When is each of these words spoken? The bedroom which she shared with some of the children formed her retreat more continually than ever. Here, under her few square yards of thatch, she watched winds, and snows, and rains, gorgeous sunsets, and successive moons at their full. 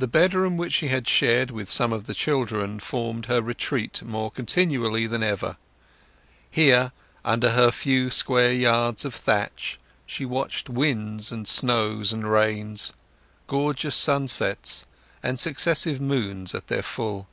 The 0.00 0.08
bedroom 0.08 0.56
which 0.56 0.72
she 0.72 0.88
shared 1.06 1.52
with 1.52 1.70
some 1.70 1.92
of 1.92 2.08
the 2.08 2.12
children 2.16 2.80
formed 2.80 3.26
her 3.26 3.40
retreat 3.40 4.02
more 4.02 4.32
continually 4.32 5.06
than 5.06 5.22
ever. 5.22 5.58
Here, 6.50 6.90
under 7.24 7.50
her 7.52 7.70
few 7.70 8.10
square 8.10 8.52
yards 8.52 9.04
of 9.04 9.14
thatch, 9.14 9.78
she 10.06 10.24
watched 10.24 10.68
winds, 10.68 11.30
and 11.30 11.46
snows, 11.46 12.12
and 12.12 12.28
rains, 12.28 12.94
gorgeous 13.46 13.94
sunsets, 13.94 14.88
and 15.22 15.38
successive 15.38 16.00
moons 16.00 16.52
at 16.52 16.66
their 16.66 16.82
full. 16.82 17.28